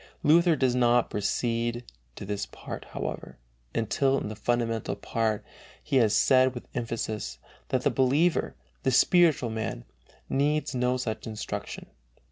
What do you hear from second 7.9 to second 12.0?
believer, the spiritual man, needs no such instruction (I.